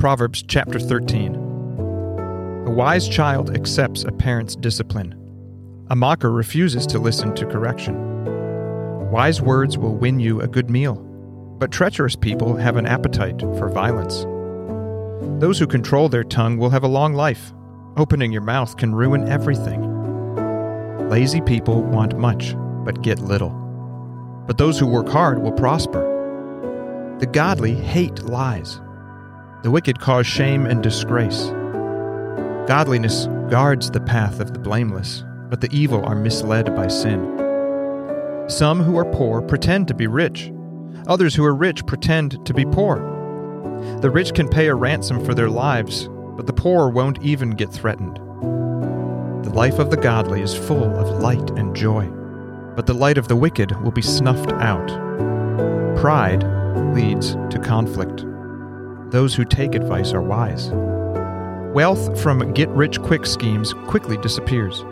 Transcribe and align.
Proverbs 0.00 0.42
chapter 0.48 0.80
13. 0.80 1.34
A 1.34 2.70
wise 2.70 3.06
child 3.06 3.54
accepts 3.54 4.02
a 4.02 4.10
parent's 4.10 4.56
discipline. 4.56 5.14
A 5.90 5.94
mocker 5.94 6.32
refuses 6.32 6.86
to 6.86 6.98
listen 6.98 7.34
to 7.34 7.44
correction. 7.44 9.10
Wise 9.10 9.42
words 9.42 9.76
will 9.76 9.94
win 9.94 10.18
you 10.18 10.40
a 10.40 10.48
good 10.48 10.70
meal, 10.70 10.94
but 11.58 11.70
treacherous 11.70 12.16
people 12.16 12.56
have 12.56 12.78
an 12.78 12.86
appetite 12.86 13.42
for 13.58 13.68
violence. 13.68 14.24
Those 15.38 15.58
who 15.58 15.66
control 15.66 16.08
their 16.08 16.24
tongue 16.24 16.56
will 16.56 16.70
have 16.70 16.84
a 16.84 16.88
long 16.88 17.12
life. 17.12 17.52
Opening 17.98 18.32
your 18.32 18.40
mouth 18.40 18.78
can 18.78 18.94
ruin 18.94 19.28
everything. 19.28 19.82
Lazy 21.10 21.42
people 21.42 21.82
want 21.82 22.16
much, 22.16 22.54
but 22.86 23.02
get 23.02 23.18
little. 23.18 23.50
But 24.46 24.56
those 24.56 24.78
who 24.78 24.86
work 24.86 25.10
hard 25.10 25.42
will 25.42 25.52
prosper. 25.52 27.16
The 27.20 27.26
godly 27.26 27.74
hate 27.74 28.22
lies. 28.22 28.80
The 29.62 29.70
wicked 29.70 30.00
cause 30.00 30.26
shame 30.26 30.64
and 30.64 30.82
disgrace. 30.82 31.48
Godliness 32.66 33.26
guards 33.50 33.90
the 33.90 34.00
path 34.00 34.40
of 34.40 34.54
the 34.54 34.58
blameless, 34.58 35.22
but 35.50 35.60
the 35.60 35.68
evil 35.70 36.02
are 36.06 36.14
misled 36.14 36.74
by 36.74 36.88
sin. 36.88 37.36
Some 38.48 38.82
who 38.82 38.96
are 38.96 39.04
poor 39.04 39.42
pretend 39.42 39.86
to 39.88 39.94
be 39.94 40.06
rich. 40.06 40.50
Others 41.08 41.34
who 41.34 41.44
are 41.44 41.54
rich 41.54 41.84
pretend 41.84 42.46
to 42.46 42.54
be 42.54 42.64
poor. 42.64 42.96
The 44.00 44.10
rich 44.10 44.32
can 44.32 44.48
pay 44.48 44.68
a 44.68 44.74
ransom 44.74 45.22
for 45.24 45.34
their 45.34 45.50
lives, 45.50 46.08
but 46.36 46.46
the 46.46 46.54
poor 46.54 46.88
won't 46.88 47.22
even 47.22 47.50
get 47.50 47.70
threatened. 47.70 48.16
The 49.44 49.52
life 49.52 49.78
of 49.78 49.90
the 49.90 49.98
godly 49.98 50.40
is 50.40 50.54
full 50.54 50.96
of 50.96 51.22
light 51.22 51.50
and 51.58 51.76
joy, 51.76 52.06
but 52.76 52.86
the 52.86 52.94
light 52.94 53.18
of 53.18 53.28
the 53.28 53.36
wicked 53.36 53.78
will 53.82 53.90
be 53.90 54.00
snuffed 54.00 54.52
out. 54.52 54.88
Pride 55.98 56.44
leads 56.94 57.34
to 57.50 57.60
conflict. 57.62 58.24
Those 59.10 59.34
who 59.34 59.44
take 59.44 59.74
advice 59.74 60.12
are 60.12 60.22
wise. 60.22 60.70
Wealth 61.74 62.20
from 62.22 62.52
get 62.52 62.68
rich 62.68 63.00
quick 63.00 63.26
schemes 63.26 63.72
quickly 63.88 64.16
disappears. 64.18 64.84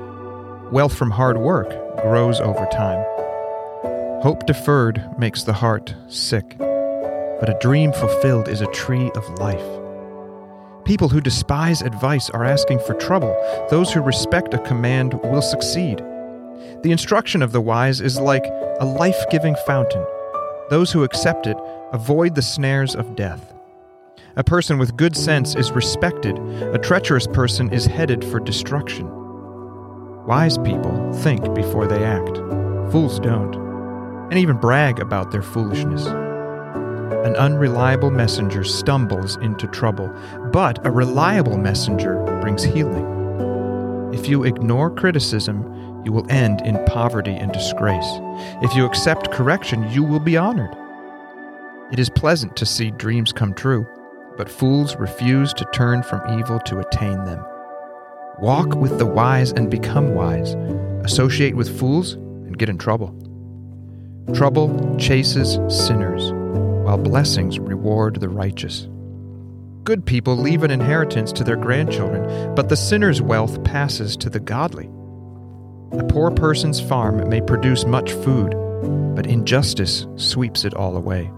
Wealth 0.72 0.92
from 0.94 1.12
hard 1.12 1.38
work 1.38 1.68
grows 2.02 2.40
over 2.40 2.66
time. 2.72 3.04
Hope 4.22 4.44
deferred 4.46 5.04
makes 5.18 5.44
the 5.44 5.52
heart 5.52 5.94
sick, 6.08 6.58
but 6.58 7.48
a 7.48 7.58
dream 7.60 7.92
fulfilled 7.92 8.48
is 8.48 8.60
a 8.60 8.66
tree 8.72 9.12
of 9.14 9.28
life. 9.38 9.64
People 10.84 11.08
who 11.08 11.20
despise 11.20 11.80
advice 11.80 12.28
are 12.30 12.44
asking 12.44 12.80
for 12.80 12.94
trouble. 12.94 13.36
Those 13.70 13.92
who 13.92 14.00
respect 14.00 14.52
a 14.52 14.58
command 14.58 15.14
will 15.22 15.42
succeed. 15.42 15.98
The 16.82 16.90
instruction 16.90 17.40
of 17.40 17.52
the 17.52 17.60
wise 17.60 18.00
is 18.00 18.18
like 18.18 18.44
a 18.80 18.84
life 18.84 19.24
giving 19.30 19.54
fountain. 19.64 20.04
Those 20.70 20.90
who 20.90 21.04
accept 21.04 21.46
it 21.46 21.56
avoid 21.92 22.34
the 22.34 22.42
snares 22.42 22.96
of 22.96 23.14
death. 23.14 23.54
A 24.38 24.44
person 24.44 24.78
with 24.78 24.96
good 24.96 25.16
sense 25.16 25.56
is 25.56 25.72
respected, 25.72 26.38
a 26.72 26.78
treacherous 26.78 27.26
person 27.26 27.72
is 27.72 27.86
headed 27.86 28.24
for 28.24 28.38
destruction. 28.38 29.10
Wise 30.26 30.56
people 30.58 31.12
think 31.12 31.52
before 31.56 31.88
they 31.88 32.04
act, 32.04 32.36
fools 32.92 33.18
don't, 33.18 33.56
and 34.30 34.38
even 34.38 34.56
brag 34.56 35.00
about 35.00 35.32
their 35.32 35.42
foolishness. 35.42 36.06
An 36.06 37.34
unreliable 37.34 38.12
messenger 38.12 38.62
stumbles 38.62 39.36
into 39.38 39.66
trouble, 39.66 40.08
but 40.52 40.86
a 40.86 40.90
reliable 40.92 41.58
messenger 41.58 42.22
brings 42.40 42.62
healing. 42.62 44.14
If 44.14 44.28
you 44.28 44.44
ignore 44.44 44.88
criticism, 44.88 45.64
you 46.04 46.12
will 46.12 46.30
end 46.30 46.60
in 46.60 46.84
poverty 46.84 47.34
and 47.34 47.50
disgrace. 47.50 48.20
If 48.62 48.72
you 48.76 48.86
accept 48.86 49.32
correction, 49.32 49.90
you 49.90 50.04
will 50.04 50.20
be 50.20 50.36
honored. 50.36 50.76
It 51.90 51.98
is 51.98 52.08
pleasant 52.08 52.54
to 52.54 52.66
see 52.66 52.92
dreams 52.92 53.32
come 53.32 53.52
true, 53.52 53.84
but 54.38 54.48
fools 54.48 54.96
refuse 54.96 55.52
to 55.52 55.68
turn 55.72 56.02
from 56.04 56.38
evil 56.38 56.60
to 56.60 56.78
attain 56.78 57.24
them. 57.24 57.44
Walk 58.38 58.76
with 58.76 58.98
the 58.98 59.04
wise 59.04 59.50
and 59.50 59.68
become 59.68 60.14
wise. 60.14 60.54
Associate 61.04 61.56
with 61.56 61.76
fools 61.76 62.12
and 62.12 62.56
get 62.56 62.68
in 62.68 62.78
trouble. 62.78 63.12
Trouble 64.34 64.96
chases 64.96 65.58
sinners, 65.68 66.30
while 66.84 66.98
blessings 66.98 67.58
reward 67.58 68.20
the 68.20 68.28
righteous. 68.28 68.88
Good 69.82 70.06
people 70.06 70.36
leave 70.36 70.62
an 70.62 70.70
inheritance 70.70 71.32
to 71.32 71.42
their 71.42 71.56
grandchildren, 71.56 72.54
but 72.54 72.68
the 72.68 72.76
sinner's 72.76 73.20
wealth 73.20 73.64
passes 73.64 74.16
to 74.18 74.30
the 74.30 74.38
godly. 74.38 74.88
A 75.98 76.04
poor 76.04 76.30
person's 76.30 76.80
farm 76.80 77.28
may 77.28 77.40
produce 77.40 77.86
much 77.86 78.12
food, 78.12 78.54
but 79.16 79.26
injustice 79.26 80.06
sweeps 80.16 80.64
it 80.64 80.74
all 80.74 80.96
away. 80.96 81.28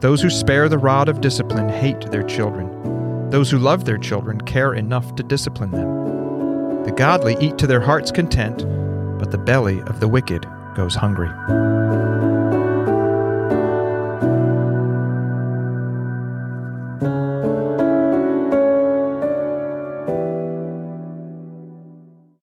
Those 0.00 0.22
who 0.22 0.30
spare 0.30 0.70
the 0.70 0.78
rod 0.78 1.10
of 1.10 1.20
discipline 1.20 1.68
hate 1.68 2.10
their 2.10 2.22
children. 2.22 3.28
Those 3.28 3.50
who 3.50 3.58
love 3.58 3.84
their 3.84 3.98
children 3.98 4.40
care 4.40 4.72
enough 4.72 5.14
to 5.16 5.22
discipline 5.22 5.72
them. 5.72 6.84
The 6.84 6.92
godly 6.92 7.36
eat 7.38 7.58
to 7.58 7.66
their 7.66 7.82
heart's 7.82 8.10
content, 8.10 8.64
but 9.18 9.30
the 9.30 9.36
belly 9.36 9.82
of 9.82 10.00
the 10.00 10.08
wicked 10.08 10.46
goes 10.74 10.94
hungry. 10.94 11.28